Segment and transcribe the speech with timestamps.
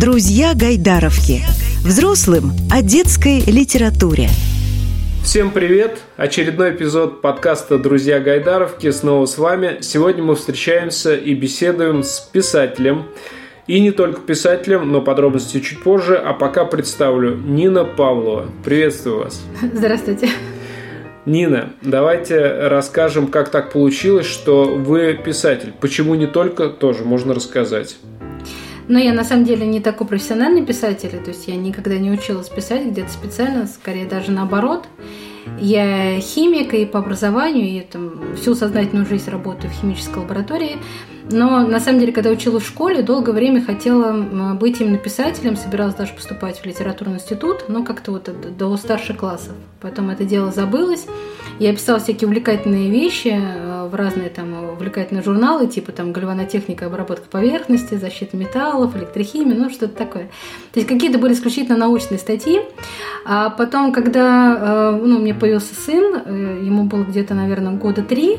[0.00, 1.40] Друзья Гайдаровки.
[1.84, 4.28] Взрослым о детской литературе.
[5.24, 5.98] Всем привет!
[6.16, 9.78] Очередной эпизод подкаста «Друзья Гайдаровки» снова с вами.
[9.80, 13.06] Сегодня мы встречаемся и беседуем с писателем.
[13.66, 16.16] И не только писателем, но подробности чуть позже.
[16.16, 18.46] А пока представлю Нина Павлова.
[18.64, 19.42] Приветствую вас.
[19.60, 20.28] Здравствуйте.
[21.26, 25.72] Нина, давайте расскажем, как так получилось, что вы писатель.
[25.80, 27.96] Почему не только, тоже можно рассказать.
[28.88, 32.48] Но я на самом деле не такой профессиональный писатель, то есть я никогда не училась
[32.48, 34.88] писать где-то специально, скорее даже наоборот.
[35.60, 40.78] Я химик и по образованию, и там, всю сознательную жизнь работаю в химической лаборатории.
[41.30, 45.94] Но на самом деле, когда училась в школе, долгое время хотела быть именно писателем, собиралась
[45.94, 49.52] даже поступать в литературный институт, но как-то вот до старших классов.
[49.80, 51.06] Потом это дело забылось.
[51.58, 57.28] Я писала всякие увлекательные вещи э, в разные там увлекательные журналы, типа там гальванотехника, обработка
[57.28, 60.30] поверхности, защита металлов, электрохимия, ну что-то такое.
[60.72, 62.60] То есть какие-то были исключительно научные статьи.
[63.24, 68.02] А потом, когда э, ну, у меня появился сын, э, ему было где-то, наверное, года
[68.02, 68.38] три,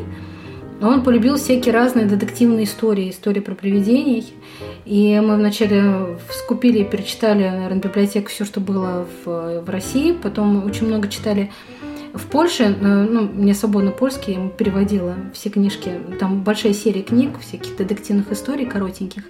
[0.81, 4.33] он полюбил всякие разные детективные истории, истории про привидений.
[4.85, 10.13] И мы вначале скупили и перечитали, наверное, библиотеку все, что было в, в России.
[10.13, 11.52] Потом очень много читали
[12.13, 15.91] в Польше, э, ну, мне свободно польский, я переводила все книжки.
[16.19, 19.23] Там большая серия книг, всяких детективных историй коротеньких.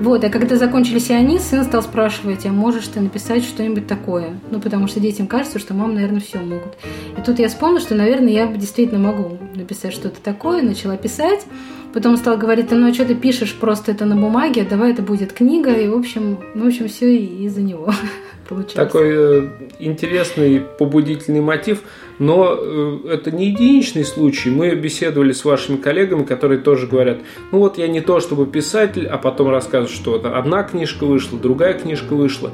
[0.00, 4.38] Вот, а когда закончились и они, сын стал спрашивать, а можешь ты написать что-нибудь такое?
[4.50, 6.78] Ну, потому что детям кажется, что мам, наверное, все могут.
[7.18, 11.44] И тут я вспомнила, что, наверное, я действительно могу написать что-то такое, начала писать.
[11.92, 15.32] Потом стал говорить, ну а что ты пишешь просто это на бумаге, давай это будет
[15.32, 17.90] книга, и в общем, в общем все из-за него
[18.48, 18.74] получилось.
[18.74, 21.80] Такой э, интересный побудительный мотив,
[22.18, 24.50] но э, это не единичный случай.
[24.50, 27.18] Мы беседовали с вашими коллегами, которые тоже говорят,
[27.52, 31.74] ну вот я не то чтобы писатель, а потом рассказывают, что одна книжка вышла, другая
[31.74, 32.50] книжка вышла.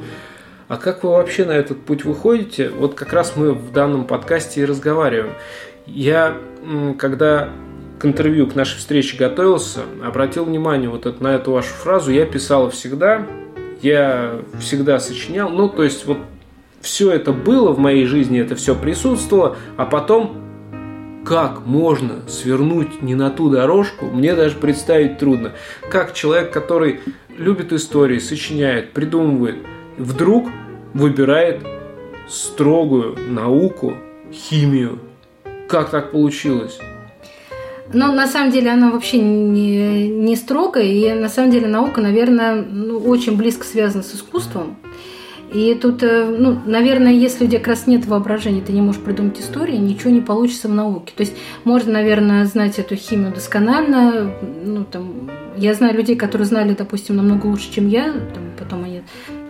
[0.68, 2.70] А как вы вообще на этот путь выходите?
[2.70, 5.34] Вот как раз мы в данном подкасте и разговариваем.
[5.86, 6.38] Я,
[6.98, 7.50] когда
[7.98, 12.10] к интервью, к нашей встрече готовился, обратил внимание вот это, на эту вашу фразу.
[12.10, 13.26] Я писал всегда,
[13.82, 15.50] я всегда сочинял.
[15.50, 16.18] Ну, то есть вот
[16.80, 20.38] все это было в моей жизни, это все присутствовало, а потом
[21.24, 25.52] как можно свернуть не на ту дорожку, мне даже представить трудно.
[25.88, 27.00] Как человек, который
[27.36, 29.56] любит истории, сочиняет, придумывает,
[29.98, 30.48] вдруг
[30.94, 31.60] выбирает
[32.28, 33.94] строгую науку,
[34.32, 34.98] химию.
[35.68, 36.78] Как так получилось?
[37.94, 42.62] Но на самом деле она вообще не, не строгая, и на самом деле наука, наверное,
[42.62, 44.76] ну, очень близко связана с искусством.
[45.52, 49.02] И тут, э, ну, наверное, если у тебя как раз нет воображения, ты не можешь
[49.02, 51.12] придумать истории, ничего не получится в науке.
[51.14, 54.32] То есть можно, наверное, знать эту химию досконально.
[54.64, 58.04] Ну, там, я знаю людей, которые знали, допустим, намного лучше, чем я.
[58.12, 59.02] Там, потом они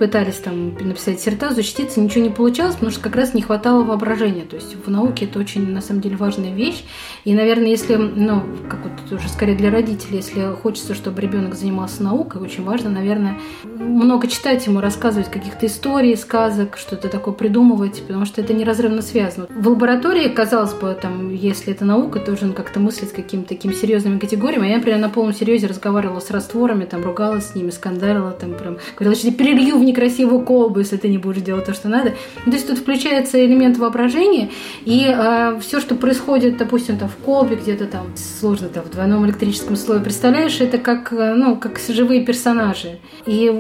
[0.03, 4.43] пытались там написать диссертацию, защититься, ничего не получалось, потому что как раз не хватало воображения.
[4.43, 6.83] То есть в науке это очень, на самом деле, важная вещь.
[7.25, 12.03] И, наверное, если, ну, как вот уже скорее для родителей, если хочется, чтобы ребенок занимался
[12.03, 18.25] наукой, очень важно, наверное, много читать ему, рассказывать каких-то историй, сказок, что-то такое придумывать, потому
[18.25, 19.47] что это неразрывно связано.
[19.51, 24.19] В лаборатории, казалось бы, там, если это наука, то должен как-то мыслить какими-то такими серьезными
[24.19, 24.67] категориями.
[24.67, 28.55] А я, например, на полном серьезе разговаривала с растворами, там, ругалась с ними, скандалила, там,
[28.55, 32.15] прям, говорила, что перелью в некрасивую колбу, если ты не будешь делать то, что надо.
[32.45, 34.51] Ну, то есть тут включается элемент воображения,
[34.85, 39.25] и э, все, что происходит, допустим, там в колбе, где-то там сложно там в двойном
[39.27, 42.99] электрическом слое, представляешь, это как, э, ну, как живые персонажи.
[43.27, 43.51] И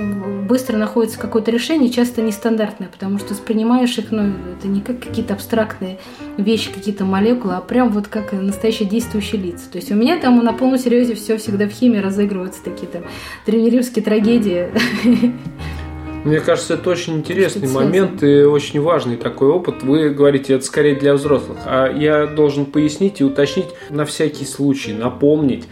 [0.48, 5.34] быстро находится какое-то решение, часто нестандартное, потому что воспринимаешь их, ну, это не как какие-то
[5.34, 5.98] абстрактные
[6.36, 9.70] вещи, какие-то молекулы, а прям вот как настоящие действующие лица.
[9.70, 13.02] То есть у меня там на полном серьезе все всегда в химии разыгрываются такие там
[13.46, 14.68] древнеримские трагедии.
[16.24, 19.82] Мне кажется, это очень интересный момент и очень важный такой опыт.
[19.82, 21.58] Вы говорите, это скорее для взрослых.
[21.66, 25.66] А я должен пояснить и уточнить на всякий случай, напомнить.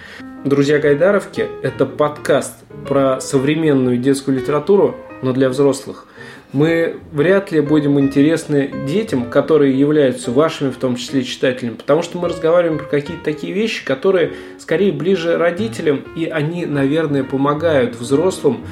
[0.44, 2.55] Друзья Гайдаровки– это подкаст
[2.89, 6.09] про современную детскую литературу, но для взрослых.
[6.53, 12.19] Мы вряд ли будем интересны детям, которые являются вашими, в том числе, читателями, потому что
[12.19, 18.65] мы разговариваем про какие-то такие вещи, которые скорее ближе родителям, и они, наверное, помогают взрослым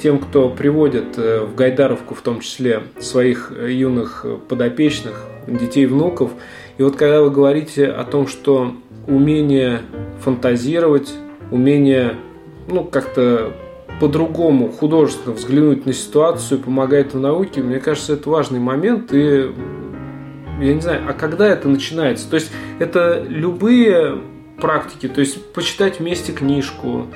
[0.00, 6.32] тем, кто приводит э, в Гайдаровку, в том числе своих э, юных подопечных, детей, внуков.
[6.76, 8.74] И вот когда вы говорите о том, что
[9.06, 9.80] умение
[10.20, 11.12] фантазировать,
[11.50, 12.16] умение
[12.68, 13.52] ну, как-то
[14.00, 19.12] по-другому художественно взглянуть на ситуацию помогает в науке, мне кажется, это важный момент.
[19.12, 19.50] И
[20.60, 22.28] я не знаю, а когда это начинается?
[22.28, 24.18] То есть это любые
[24.60, 27.06] практики, то есть почитать вместе книжку,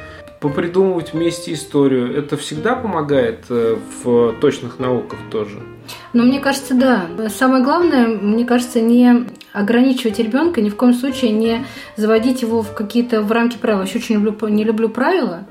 [0.42, 2.14] попридумывать вместе историю.
[2.16, 5.60] Это всегда помогает э, в точных науках тоже.
[6.12, 7.06] Ну, мне кажется, да.
[7.28, 11.64] Самое главное, мне кажется, не ограничивать ребенка, ни в коем случае не
[11.96, 13.82] заводить его в какие-то в рамки правил.
[13.82, 15.44] Я очень люблю, не люблю правила.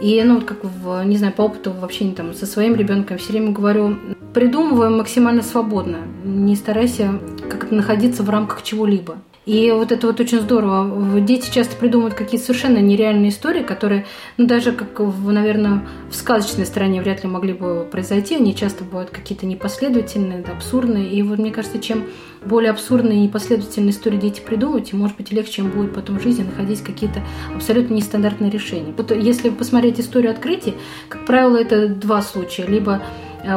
[0.00, 3.16] И, ну, вот как, в, не знаю, по опыту в общении там, со своим ребенком
[3.16, 3.96] все время говорю,
[4.34, 7.18] придумываем максимально свободно, не старайся
[7.48, 9.16] как-то находиться в рамках чего-либо.
[9.44, 11.20] И вот это вот очень здорово.
[11.20, 14.06] Дети часто придумывают какие-то совершенно нереальные истории, которые,
[14.36, 18.36] ну, даже как, в, наверное, в сказочной стране вряд ли могли бы произойти.
[18.36, 21.08] Они часто бывают какие-то непоследовательные, да, абсурдные.
[21.10, 22.04] И вот мне кажется, чем
[22.44, 26.22] более абсурдные и непоследовательные истории дети придумывают, тем, может быть, легче им будет потом в
[26.22, 27.20] жизни находить какие-то
[27.54, 28.94] абсолютно нестандартные решения.
[28.96, 30.74] Вот если посмотреть историю открытий,
[31.08, 32.66] как правило, это два случая.
[32.66, 33.02] Либо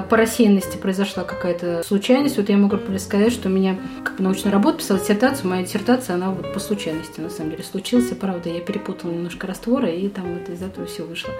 [0.09, 2.37] по рассеянности произошла какая-то случайность.
[2.37, 6.31] Вот я могу сказать, что у меня как научная работа писала диссертацию, моя диссертация, она
[6.31, 8.07] вот по случайности на самом деле случилась.
[8.19, 11.31] Правда, я перепутала немножко растворы, и там вот из этого все вышло.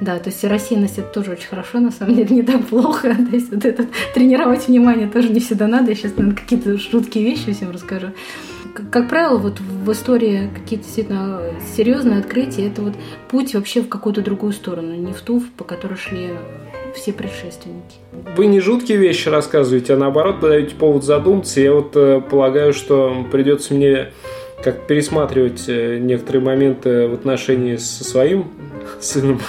[0.00, 3.14] Да, то есть рассеянность это тоже очень хорошо, на самом деле, не так плохо.
[3.14, 5.90] То есть вот это тренировать внимание тоже не всегда надо.
[5.90, 8.08] Я сейчас, наверное, какие-то жуткие вещи всем расскажу
[8.90, 11.40] как правило, вот в истории какие-то действительно
[11.76, 12.94] серьезные открытия, это вот
[13.28, 16.30] путь вообще в какую-то другую сторону, не в ту, по которой шли
[16.94, 17.96] все предшественники.
[18.36, 21.60] Вы не жуткие вещи рассказываете, а наоборот даете повод задуматься.
[21.60, 24.08] Я вот э, полагаю, что придется мне
[24.62, 28.46] как пересматривать э, некоторые моменты в отношении со своим
[29.00, 29.40] сыном,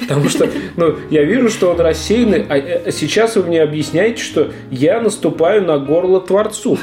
[0.00, 2.54] потому что ну, я вижу, что он рассеянный, а,
[2.86, 6.78] а сейчас вы мне объясняете, что я наступаю на горло Творцу.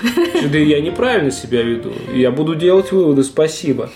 [0.51, 3.89] Да я неправильно себя веду, я буду делать выводы, спасибо.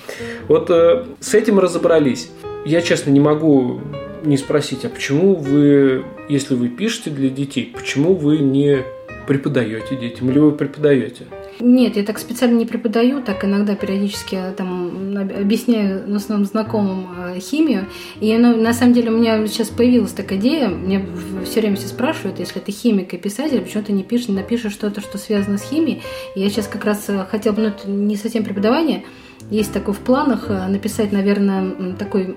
[0.47, 2.31] Вот э, с этим разобрались.
[2.65, 3.81] Я, честно, не могу
[4.23, 8.83] не спросить, а почему вы, если вы пишете для детей, почему вы не
[9.27, 11.25] преподаете детям или вы преподаете?
[11.59, 17.39] Нет, я так специально не преподаю, так иногда периодически там объясняю в основном знакомым э,
[17.39, 17.85] химию.
[18.19, 21.05] И ну, на самом деле у меня сейчас появилась такая идея, мне
[21.45, 24.99] все время все спрашивают, если ты химик и писатель, почему ты не пишешь, напишешь что-то,
[25.01, 26.01] что связано с химией.
[26.35, 29.05] И я сейчас как раз э, хотела бы, ну это не совсем преподавание,
[29.51, 32.35] есть такое в планах э, написать, наверное, такой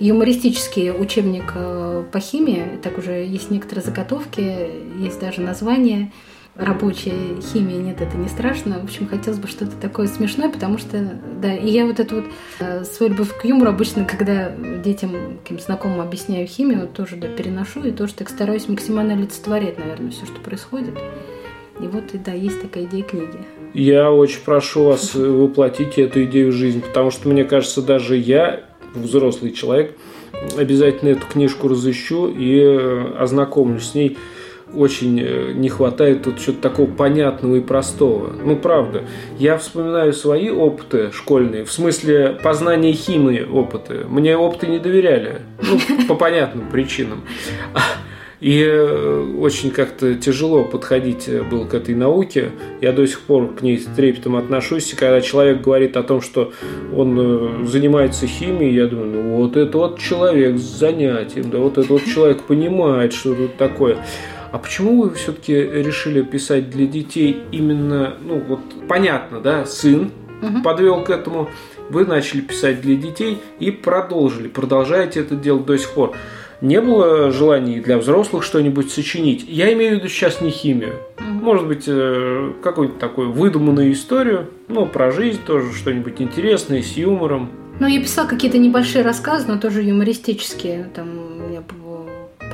[0.00, 2.78] юмористический учебник э, по химии.
[2.82, 6.12] Так уже есть некоторые заготовки, есть даже название
[6.56, 8.78] рабочая химия, нет, это не страшно.
[8.78, 12.24] В общем, хотелось бы что-то такое смешное, потому что, да, и я вот эту вот
[12.60, 14.50] э, свою любовь к юмору обычно, когда
[14.84, 20.10] детям, каким знакомым объясняю химию, тоже, да, переношу и тоже так стараюсь максимально олицетворять, наверное,
[20.10, 20.94] все, что происходит.
[21.80, 23.38] И вот, да, есть такая идея книги.
[23.72, 28.60] Я очень прошу вас воплотить эту идею в жизнь, потому что, мне кажется, даже я
[28.94, 29.96] взрослый человек,
[30.56, 34.18] обязательно эту книжку разыщу и э, ознакомлюсь с ней.
[34.74, 38.32] Очень э, не хватает тут чего-то такого понятного и простого.
[38.32, 39.04] Ну, правда.
[39.38, 44.04] Я вспоминаю свои опыты школьные, в смысле познания химии опыты.
[44.08, 45.42] Мне опыты не доверяли.
[45.62, 47.24] Ну, по понятным причинам.
[48.40, 52.50] И э, очень как-то тяжело подходить э, было к этой науке.
[52.80, 54.92] Я до сих пор к ней с трепетом отношусь.
[54.92, 56.52] И когда человек говорит о том, что
[56.94, 61.78] он э, занимается химией, я думаю, ну вот это вот человек с занятием, да вот
[61.78, 63.98] этот вот человек понимает, что тут такое.
[64.52, 70.62] А почему вы все-таки решили писать для детей именно, ну вот понятно, да, сын угу.
[70.62, 71.48] подвел к этому,
[71.90, 76.14] вы начали писать для детей и продолжили, продолжаете это делать до сих пор
[76.64, 79.44] не было желаний для взрослых что-нибудь сочинить.
[79.46, 80.94] Я имею в виду сейчас не химию.
[81.20, 87.50] Может быть, э, какую-то такую выдуманную историю, ну, про жизнь тоже что-нибудь интересное, с юмором.
[87.80, 90.90] Ну, я писала какие-то небольшие рассказы, но тоже юмористические.
[90.94, 91.33] Там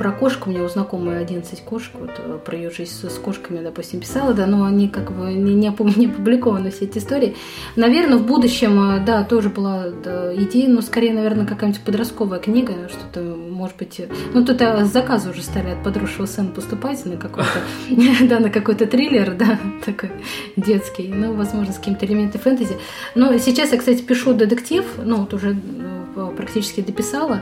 [0.01, 3.19] про кошку, у меня у знакомой 11 кошек, вот э, про ее жизнь с, с
[3.19, 7.35] кошками, допустим, писала, да, но они как бы не, не, не опубликованы, все эти истории.
[7.75, 12.89] Наверное, в будущем, э, да, тоже была да, идея, но скорее, наверное, какая-нибудь подростковая книга,
[12.89, 14.59] что-то, может быть, э, ну, тут
[14.91, 17.61] заказы уже стали от подросшего сына поступать на какой-то,
[18.27, 20.09] да, на какой-то триллер, да, такой
[20.55, 22.77] детский, ну, возможно, с какими-то элементами фэнтези.
[23.13, 25.55] Но сейчас я, кстати, пишу детектив, ну, вот уже
[26.35, 27.41] практически дописала,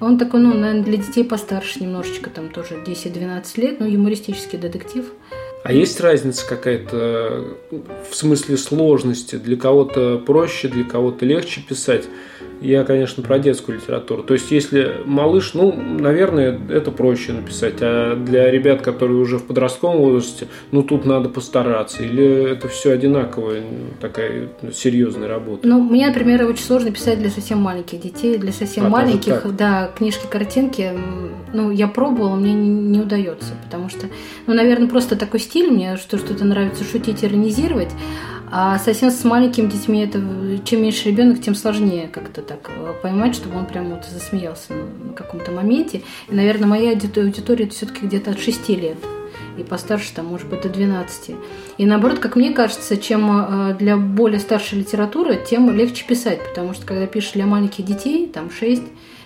[0.00, 5.12] он такой, ну, наверное, для детей постарше немножечко, там тоже 10-12 лет, ну, юмористический детектив.
[5.66, 7.44] А есть разница какая-то
[8.08, 9.34] в смысле сложности?
[9.34, 12.04] Для кого-то проще, для кого-то легче писать?
[12.60, 14.22] Я, конечно, про детскую литературу.
[14.22, 17.74] То есть, если малыш, ну, наверное, это проще написать.
[17.80, 22.02] А для ребят, которые уже в подростковом возрасте, ну, тут надо постараться.
[22.02, 23.62] Или это все одинаковая
[24.00, 25.68] такая ну, серьезная работа?
[25.68, 28.38] Ну, мне, например, очень сложно писать для совсем маленьких детей.
[28.38, 30.92] Для совсем а, маленьких, да, книжки, картинки.
[31.52, 33.52] Ну, я пробовала, мне не, не удается.
[33.64, 34.06] Потому что,
[34.46, 37.90] ну, наверное, просто такой стиль мне, что что-то нравится шутить, иронизировать.
[38.50, 40.22] А совсем с маленькими детьми это
[40.64, 45.12] чем меньше ребенок, тем сложнее как-то так э, поймать, чтобы он прям вот засмеялся на
[45.14, 46.02] каком-то моменте.
[46.28, 48.98] И, наверное, моя аудитория это все-таки где-то от 6 лет
[49.58, 51.34] и постарше, там, может быть, до 12.
[51.78, 56.74] И наоборот, как мне кажется, чем э, для более старшей литературы, тем легче писать, потому
[56.74, 58.82] что когда пишешь для маленьких детей, там 6,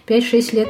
[0.06, 0.68] 5-6 лет,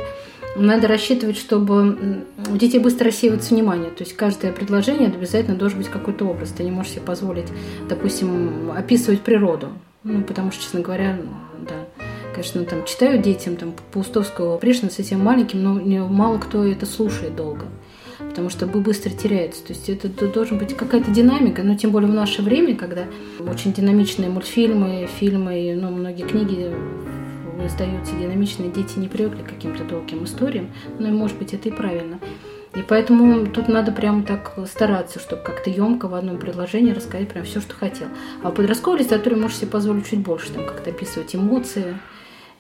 [0.57, 3.91] надо рассчитывать, чтобы у детей быстро рассеивается внимание.
[3.91, 6.51] То есть каждое предложение обязательно должен быть какой-то образ.
[6.51, 7.47] Ты не можешь себе позволить,
[7.89, 9.69] допустим, описывать природу.
[10.03, 11.19] Ну, потому что, честно говоря,
[11.69, 17.37] да, конечно, там читают детям там Паустовского Пришвина совсем маленьким, но мало кто это слушает
[17.37, 17.67] долго
[18.31, 19.65] потому что быстро теряется.
[19.65, 23.05] То есть это должен быть какая-то динамика, но тем более в наше время, когда
[23.41, 26.71] очень динамичные мультфильмы, фильмы, ну, многие книги
[27.67, 32.19] издаются динамичные, дети не привыкли к каким-то долгим историям, но, может быть, это и правильно.
[32.75, 37.45] И поэтому тут надо прям так стараться, чтобы как-то емко в одном предложении рассказать прям
[37.45, 38.09] все, что хотел.
[38.43, 41.97] А в подростковой литературе можешь себе позволить чуть больше, там как-то описывать эмоции,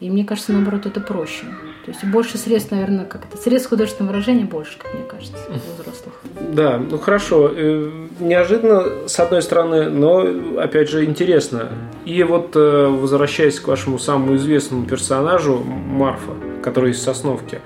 [0.01, 1.45] и мне кажется, наоборот, это проще.
[1.85, 6.15] То есть больше средств, наверное, как-то средств художественного выражения больше, как мне кажется, у взрослых.
[6.53, 7.51] Да, ну хорошо.
[7.55, 10.27] Э, неожиданно, с одной стороны, но,
[10.59, 11.69] опять же, интересно.
[12.07, 17.61] И вот, э, возвращаясь к вашему самому известному персонажу, Марфа, который из Сосновки,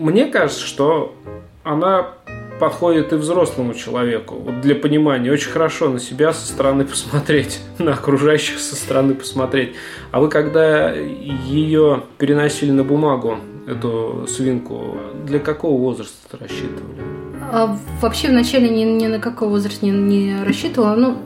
[0.00, 1.14] мне кажется, что
[1.62, 2.15] она
[2.58, 4.36] подходит и взрослому человеку.
[4.36, 9.74] Вот для понимания очень хорошо на себя со стороны посмотреть, на окружающих со стороны посмотреть.
[10.10, 17.25] А вы когда ее переносили на бумагу, эту свинку, для какого возраста рассчитывали?
[17.52, 20.94] А вообще вначале ни, ни на какой возраст не, не рассчитывала.
[20.96, 21.16] Ну,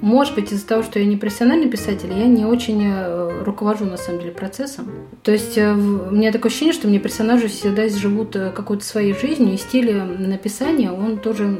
[0.00, 3.96] может быть, из-за того, что я не профессиональный писатель, я не очень э, руковожу, на
[3.96, 4.90] самом деле, процессом.
[5.22, 9.14] То есть э, у меня такое ощущение, что мне персонажи всегда живут э, какой-то своей
[9.14, 11.58] жизнью, и стиль написания, он тоже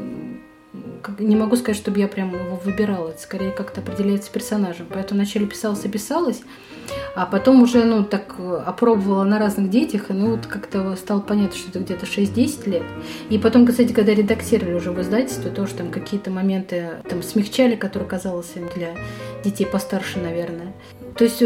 [1.19, 3.09] не могу сказать, чтобы я прям его выбирала.
[3.09, 4.87] Это скорее как-то определяется персонажем.
[4.91, 6.41] Поэтому вначале писалось,
[7.15, 11.57] а потом уже, ну, так опробовала на разных детях, и ну, вот как-то стало понятно,
[11.57, 12.83] что это где-то 6-10 лет.
[13.29, 18.09] И потом, кстати, когда редактировали уже в издательстве, тоже там какие-то моменты там смягчали, которые
[18.09, 18.95] казалось для
[19.43, 20.73] детей постарше, наверное.
[21.17, 21.43] То есть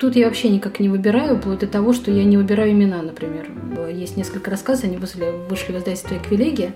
[0.00, 3.50] Тут я вообще никак не выбираю, вплоть до того, что я не выбираю имена, например.
[3.92, 6.72] Есть несколько рассказов, они вышли, вышли в издательстве «Эквилегия»,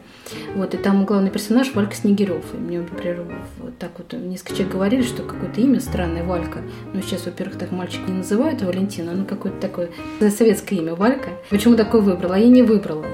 [0.54, 2.44] вот, и там главный персонаж Валька Снегирев.
[2.52, 3.24] И мне, например,
[3.58, 6.60] вот так вот несколько человек говорили, что какое-то имя странное Валька.
[6.92, 9.88] Но сейчас, во-первых, так мальчик не называют Валентина, оно какое-то такое
[10.20, 11.30] советское имя Валька.
[11.48, 12.34] Почему такое выбрала?
[12.34, 13.06] А я не выбрала.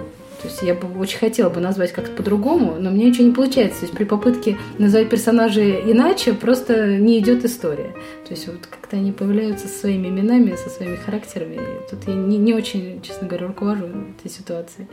[0.43, 3.81] То есть я бы очень хотела бы назвать как-то по-другому, но мне ничего не получается.
[3.81, 7.95] То есть при попытке назвать персонажей иначе просто не идет история.
[8.27, 11.55] То есть вот как-то они появляются со своими именами, со своими характерами.
[11.55, 13.87] И тут я не, не очень, честно говоря, руковожу
[14.19, 14.89] этой ситуацией.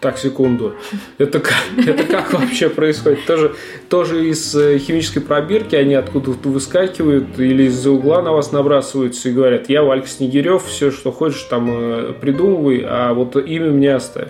[0.00, 0.74] Так, секунду.
[1.18, 3.26] Это как, это как вообще происходит?
[3.26, 3.54] Тоже,
[3.88, 9.32] тоже из э, химической пробирки они откуда-то выскакивают или из-за угла на вас набрасываются и
[9.32, 14.28] говорят, я Валька Снегирев, все, что хочешь, там э, придумывай, а вот имя мне оставь.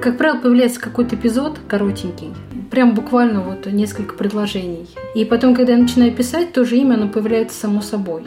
[0.00, 2.34] Как правило, появляется какой-то эпизод коротенький,
[2.70, 4.88] прям буквально вот несколько предложений.
[5.14, 8.24] И потом, когда я начинаю писать, тоже имя, оно появляется само собой.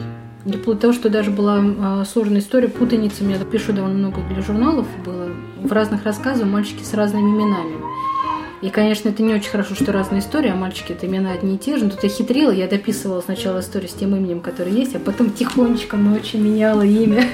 [0.56, 4.42] Вплоть до того, что даже была э, сложная история, путаница, я пишу довольно много для
[4.42, 5.30] журналов, было
[5.62, 7.76] в разных рассказах мальчики с разными именами.
[8.60, 11.58] И, конечно, это не очень хорошо, что разные истории, а мальчики это имена одни и
[11.58, 11.84] те же.
[11.84, 15.30] Но тут я хитрила, я дописывала сначала историю с тем именем, которое есть, а потом
[15.30, 17.24] тихонечко ночью меняла имя,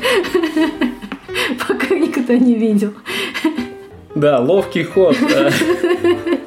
[1.69, 2.93] пока никто не видел.
[4.15, 5.17] Да, ловкий ход.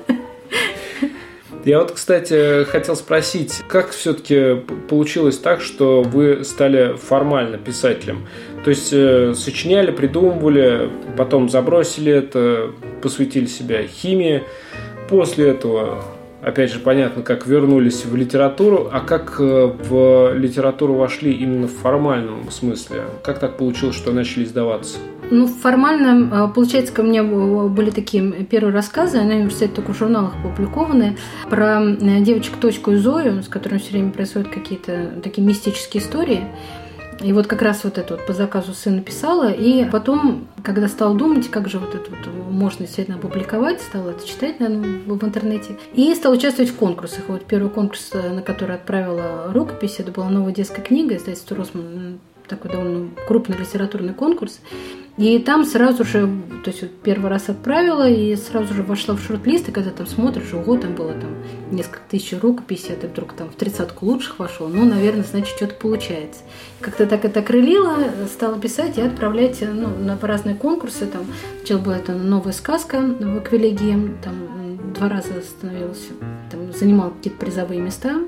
[1.67, 8.25] Я вот, кстати, хотел спросить, как все-таки получилось так, что вы стали формально писателем?
[8.63, 12.71] То есть э, сочиняли, придумывали, потом забросили это,
[13.01, 14.43] посвятили себя химии.
[15.09, 16.05] После этого
[16.41, 21.73] опять же, понятно, как вернулись в литературу, а как э, в литературу вошли именно в
[21.73, 23.01] формальном смысле?
[23.23, 24.99] Как так получилось, что начали издаваться?
[25.29, 30.33] Ну, формально, э, получается, ко мне были такие первые рассказы, они университете только в журналах
[30.43, 31.17] опубликованы,
[31.49, 36.45] про э, девочек Точку и Зою, с которыми все время происходят какие-то такие мистические истории.
[37.21, 39.51] И вот как раз вот это вот по заказу сына писала.
[39.51, 44.25] И потом, когда стала думать, как же вот это вот можно действительно опубликовать, стала это
[44.25, 45.77] читать наверное, в интернете.
[45.93, 47.23] И стала участвовать в конкурсах.
[47.27, 52.71] Вот первый конкурс, на который отправила рукопись, это была новая детская книга издательства Росман такой
[52.71, 54.59] довольно крупный литературный конкурс.
[55.17, 56.29] И там сразу же,
[56.63, 60.05] то есть вот первый раз отправила и сразу же вошла в шорт-лист, и когда там
[60.05, 61.31] смотришь, ого, там было там
[61.71, 65.73] несколько тысяч рукописей, а ты вдруг там в тридцатку лучших вошел, ну, наверное, значит, что-то
[65.73, 66.41] получается.
[66.81, 67.97] Как-то так это крылила,
[68.31, 71.07] стала писать и отправлять ну, на разные конкурсы.
[71.07, 71.25] Там
[71.59, 76.07] сначала была это новая сказка в Эквилегии, там два раза становилась,
[76.51, 78.19] там занимал какие-то призовые места.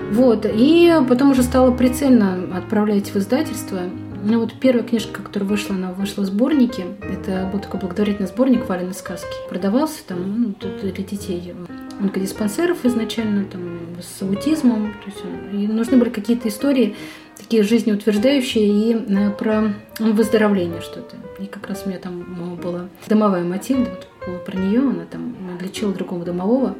[0.00, 0.46] Вот.
[0.46, 3.80] И потом уже стала прицельно отправлять в издательство.
[4.22, 6.84] Ну вот первая книжка, которая вышла, она вышла в сборнике.
[7.02, 9.32] Это был такой благотворительный сборник «Валены сказки».
[9.48, 11.54] Продавался там ну, для детей
[12.00, 14.92] онкодиспансеров изначально, там, с аутизмом.
[15.04, 16.96] То есть, и нужны были какие-то истории
[17.36, 21.16] такие жизнеутверждающие и э, про выздоровление что-то.
[21.38, 24.06] И как раз у меня там была домовая Матильда, вот
[24.46, 26.74] про нее, она там лечила другого домового.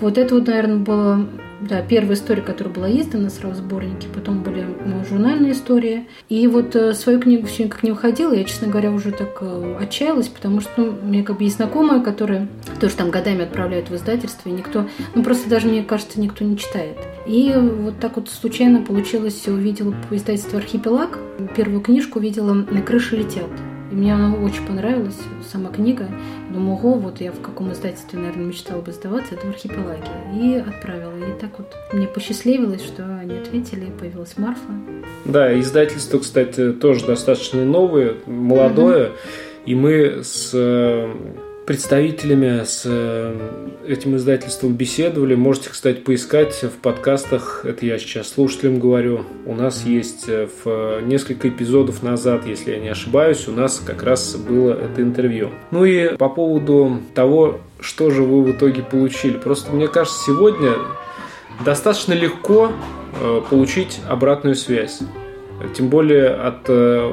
[0.00, 1.26] Вот это вот, наверное, была
[1.60, 6.06] да, первая история, которая была издана сразу в сборнике, потом были ну, журнальные истории.
[6.28, 9.76] И вот э, свою книгу все никак не выходила, я, честно говоря, уже так э,
[9.80, 12.48] отчаялась, потому что ну, у меня как бы есть знакомая, которая
[12.80, 16.58] тоже там годами отправляют в издательство, и никто, ну просто даже, мне кажется, никто не
[16.58, 16.98] читает.
[17.26, 21.18] И вот так вот случайно получилось, увидела по издательству «Архипелаг»,
[21.56, 23.50] первую книжку увидела «На крыше летят».
[23.90, 25.18] И мне она очень понравилась,
[25.50, 26.08] сама книга.
[26.52, 30.02] Думаю, ого, вот я в каком издательстве, наверное, мечтала бы сдаваться, это в архипелаге.
[30.34, 31.16] И отправила.
[31.18, 34.72] И так вот мне посчастливилось, что они ответили, появилась Марфа.
[35.24, 39.08] Да, издательство, кстати, тоже достаточно новое, молодое.
[39.08, 39.14] Угу.
[39.66, 41.12] И мы с э,
[41.66, 43.34] представителями с э,
[43.86, 45.34] этим издательством беседовали.
[45.34, 47.62] Можете, кстати, поискать в подкастах.
[47.64, 49.24] Это я сейчас слушателям говорю.
[49.44, 54.04] У нас есть э, в несколько эпизодов назад, если я не ошибаюсь, у нас как
[54.04, 55.50] раз было это интервью.
[55.72, 59.36] Ну и по поводу того, что же вы в итоге получили.
[59.36, 60.72] Просто мне кажется, сегодня
[61.64, 62.70] достаточно легко
[63.20, 65.00] э, получить обратную связь.
[65.74, 66.68] Тем более от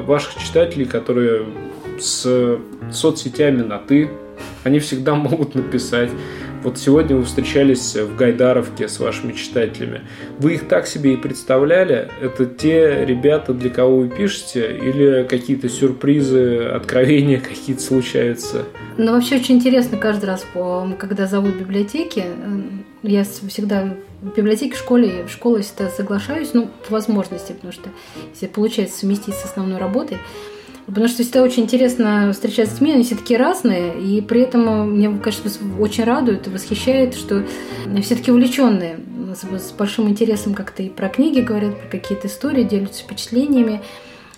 [0.06, 1.46] ваших читателей, которые
[1.98, 2.58] с
[2.92, 4.10] соцсетями на «ты»,
[4.64, 6.10] они всегда могут написать.
[6.64, 10.00] Вот сегодня вы встречались в Гайдаровке с вашими читателями.
[10.38, 12.08] Вы их так себе и представляли?
[12.22, 14.74] Это те ребята, для кого вы пишете?
[14.74, 18.64] Или какие-то сюрпризы, откровения какие-то случаются?
[18.96, 20.46] Ну, вообще очень интересно каждый раз,
[20.98, 22.24] когда зовут библиотеки.
[23.02, 27.90] Я всегда в библиотеке, в школе, в школу всегда соглашаюсь, ну, по возможности, потому что
[28.32, 30.16] если получается совместить с основной работой,
[30.86, 34.90] Потому что всегда очень интересно встречаться с людьми, они все такие разные, и при этом
[34.90, 35.48] мне, кажется,
[35.78, 37.44] очень радует и восхищает, что
[38.02, 38.98] все таки увлеченные,
[39.34, 43.80] с большим интересом как-то и про книги говорят, про какие-то истории, делятся впечатлениями.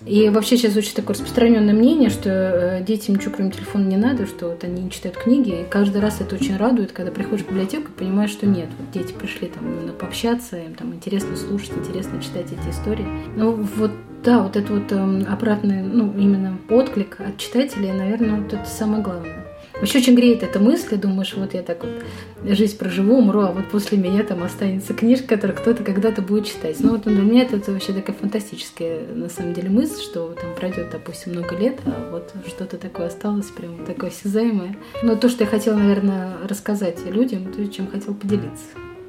[0.05, 4.27] И вообще сейчас очень такое распространенное мнение, что э, детям ничего кроме телефона не надо,
[4.27, 5.63] что вот они не читают книги.
[5.63, 8.69] И каждый раз это очень радует, когда приходишь в библиотеку и понимаешь, что нет.
[8.79, 13.07] Вот дети пришли там именно пообщаться, им там интересно слушать, интересно читать эти истории.
[13.37, 13.91] Ну вот
[14.25, 19.03] да, вот это вот э, обратный, ну именно отклик от читателей, наверное, вот это самое
[19.03, 19.47] главное.
[19.81, 22.03] Вообще очень греет эта мысль, думаешь, вот я так вот
[22.45, 26.77] жизнь проживу, умру, а вот после меня там останется книжка, которую кто-то когда-то будет читать.
[26.81, 30.55] Ну вот для меня это, это вообще такая фантастическая на самом деле мысль, что там
[30.55, 34.77] пройдет, допустим, много лет, а вот что-то такое осталось, прям такое осязаемое.
[35.03, 38.65] Но то, что я хотела, наверное, рассказать людям, то, чем хотела поделиться.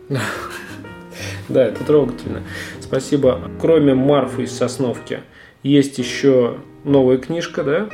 [1.50, 2.44] Да, это трогательно.
[2.80, 3.52] Спасибо.
[3.60, 5.22] Кроме Марфы из Сосновки,
[5.64, 7.90] есть еще новая книжка, да?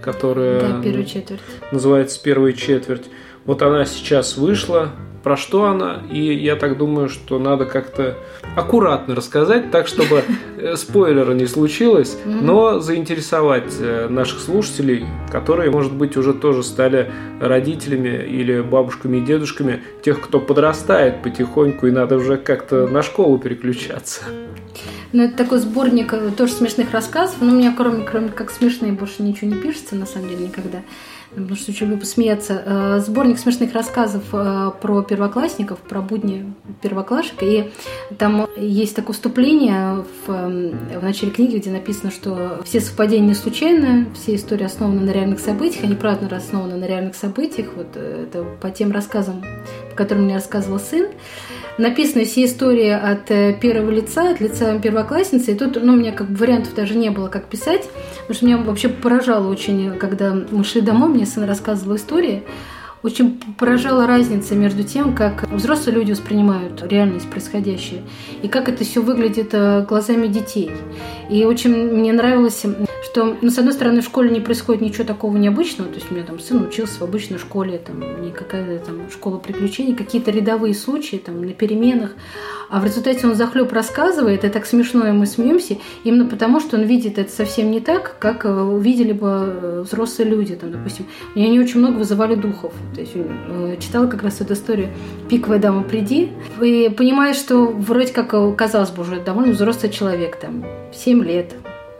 [0.00, 1.40] которая да, первая четверть.
[1.72, 3.04] называется «Первая четверть».
[3.44, 8.16] Вот она сейчас вышла, про что она, и я так думаю, что надо как-то
[8.56, 10.24] аккуратно рассказать, так, чтобы
[10.58, 17.10] э, спойлера не случилось, но заинтересовать э, наших слушателей, которые, может быть, уже тоже стали
[17.40, 23.38] родителями или бабушками и дедушками тех, кто подрастает потихоньку, и надо уже как-то на школу
[23.38, 24.22] переключаться.
[25.12, 27.36] Ну, это такой сборник э, тоже смешных рассказов.
[27.40, 30.82] Но у меня, кроме, кроме как смешные, больше ничего не пишется, на самом деле, никогда.
[31.30, 32.62] Потому что очень люблю посмеяться.
[32.64, 37.42] Э, сборник смешных рассказов э, про первоклассников, про будни первоклашек.
[37.42, 37.70] И
[38.18, 44.06] там есть такое вступление в, в начале книги, где написано, что все совпадения не случайны,
[44.14, 47.68] все истории основаны на реальных событиях, они правда основаны на реальных событиях.
[47.76, 49.44] Вот это по тем рассказам,
[49.98, 51.08] по которым мне рассказывал сын
[51.78, 55.52] написаны все истории от э, первого лица, от лица первоклассницы.
[55.52, 57.88] И тут, ну, у меня как бы вариантов даже не было, как писать.
[58.22, 62.42] Потому что меня вообще поражало очень, когда мы шли домой, мне сын рассказывал истории.
[63.04, 68.02] Очень поражала разница между тем, как взрослые люди воспринимают реальность происходящее,
[68.42, 70.72] и как это все выглядит э, глазами детей.
[71.30, 72.64] И очень мне нравилось,
[73.10, 76.14] что, ну, с одной стороны, в школе не происходит ничего такого необычного, то есть у
[76.14, 80.74] меня там сын учился в обычной школе, там не какая-то там школа приключений, какие-то рядовые
[80.74, 82.10] случаи там на переменах,
[82.68, 86.76] а в результате он захлеб рассказывает, и так смешно, и мы смеемся, именно потому, что
[86.76, 91.06] он видит это совсем не так, как э, увидели бы э, взрослые люди, там, допустим.
[91.34, 94.90] Меня не очень много вызывали духов, то есть э, читала как раз эту историю
[95.30, 96.30] «Пиковая дама, приди»,
[96.62, 101.54] и понимаешь, что вроде как, казалось бы, уже довольно взрослый человек, там, 7 лет,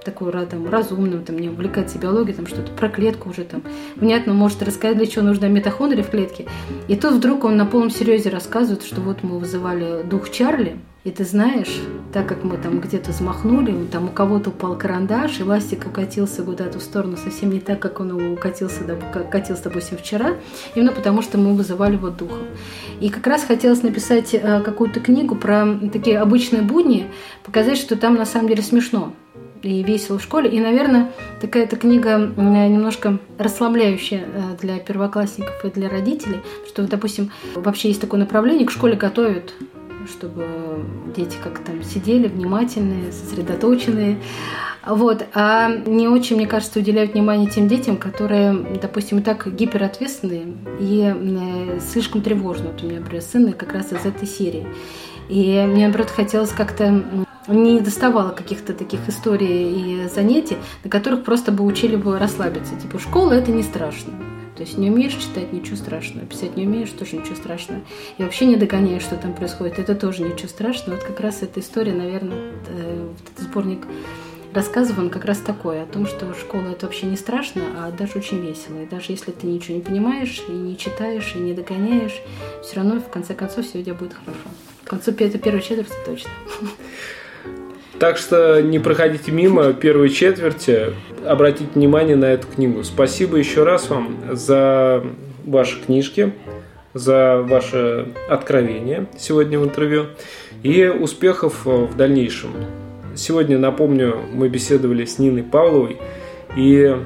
[0.09, 3.63] такой там, разумным, там, не увлекается биологией, там что-то про клетку уже там
[3.97, 6.47] внятно может рассказать, для чего нужна митохондрия в клетке.
[6.89, 11.11] И тут вдруг он на полном серьезе рассказывает, что вот мы вызывали дух Чарли, и
[11.11, 11.81] ты знаешь,
[12.13, 16.79] так как мы там где-то взмахнули, там у кого-то упал карандаш, и ластик укатился куда-то
[16.79, 18.81] в сторону совсем не так, как он укатился,
[19.13, 20.37] как катился, допустим, вчера,
[20.75, 22.39] именно потому что мы вызывали вот духов.
[23.01, 27.07] И как раз хотелось написать э, какую-то книгу про такие обычные будни,
[27.45, 29.13] показать, что там на самом деле смешно
[29.63, 30.51] и весело в школе.
[30.51, 37.89] И, наверное, такая-то книга немножко расслабляющая э, для первоклассников и для родителей, что, допустим, вообще
[37.89, 39.55] есть такое направление, к школе готовят
[40.09, 40.47] чтобы
[41.15, 44.19] дети как там сидели внимательные, сосредоточенные.
[44.87, 45.27] Вот.
[45.35, 51.15] А не очень, мне кажется, уделяют внимание тем детям, которые, допустим, и так гиперответственные и
[51.15, 52.73] э, слишком тревожные.
[52.73, 54.67] Вот у меня, например, сын как раз из этой серии.
[55.29, 57.03] И мне, наоборот, хотелось как-то
[57.49, 62.77] не доставало каких-то таких историй и занятий, на которых просто бы учили бы расслабиться.
[62.77, 64.13] Типа, школа– это не страшно.
[64.57, 66.27] То есть не умеешь читать, ничего страшного.
[66.27, 67.81] Писать не умеешь, тоже ничего страшного.
[68.19, 70.97] И вообще не догоняешь, что там происходит, это тоже ничего страшного.
[70.97, 73.87] Вот как раз эта история, наверное, э, этот сборник
[74.53, 78.19] рассказов, он как раз такой, о том, что школа это вообще не страшно, а даже
[78.19, 78.83] очень весело.
[78.83, 82.21] И даже если ты ничего не понимаешь, и не читаешь, и не догоняешь,
[82.65, 84.41] все равно в конце концов все у тебя будет хорошо.
[84.85, 86.31] К концу это первой четверти точно.
[87.99, 90.93] Так что не проходите мимо первой четверти,
[91.27, 92.85] обратите внимание на эту книгу.
[92.85, 95.05] Спасибо еще раз вам за
[95.45, 96.33] ваши книжки,
[96.95, 100.07] за ваше откровение сегодня в интервью
[100.63, 102.51] и успехов в дальнейшем.
[103.17, 105.97] Сегодня, напомню, мы беседовали с Ниной Павловой
[106.57, 106.97] и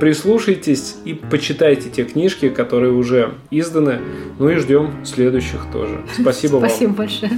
[0.00, 4.00] прислушайтесь и почитайте те книжки, которые уже изданы.
[4.40, 6.00] Ну и ждем следующих тоже.
[6.20, 6.68] Спасибо вам.
[6.68, 7.30] Спасибо большое.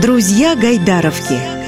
[0.00, 1.61] Друзья Гайдаровки.